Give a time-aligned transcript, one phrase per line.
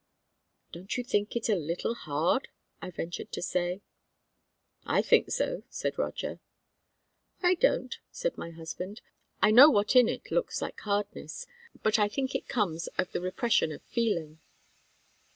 [0.71, 2.47] "Don't you think it a little hard?"
[2.81, 3.83] I ventured to say.
[4.83, 6.39] "I think so," said Roger.
[7.43, 9.01] "I don't," said my husband.
[9.43, 11.45] "I know what in it looks like hardness;
[11.83, 14.39] but I think it comes of the repression of feeling."